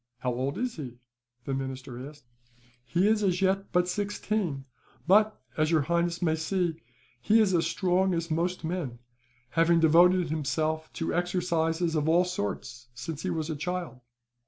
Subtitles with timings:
[0.17, 0.97] "How old is he?"
[1.45, 2.25] the minister asked.
[2.87, 4.65] "He is as yet but sixteen
[5.05, 6.77] but, as your highness may see,
[7.21, 8.97] he is as strong as most men,
[9.51, 13.99] having devoted himself to exercises of all sorts, since he was a child."